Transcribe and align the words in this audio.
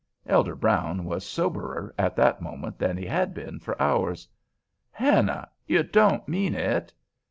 Elder 0.25 0.55
Brown 0.55 1.05
was 1.05 1.23
soberer 1.23 1.93
at 1.95 2.15
that 2.15 2.41
moment 2.41 2.79
than 2.79 2.97
he 2.97 3.05
had 3.05 3.35
been 3.35 3.59
for 3.59 3.79
hours. 3.79 4.27
"Hannah, 4.89 5.47
you 5.67 5.83
don't 5.83 6.27
mean 6.27 6.55
it?" 6.55 6.91